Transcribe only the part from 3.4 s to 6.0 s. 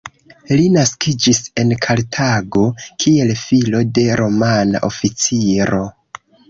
filo de Romana oficiro.